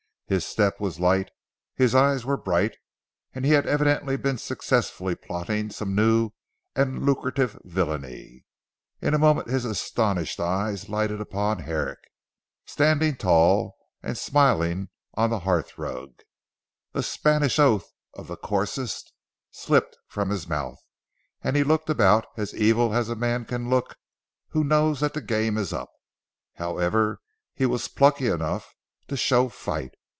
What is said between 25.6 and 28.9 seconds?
up. However he was plucky enough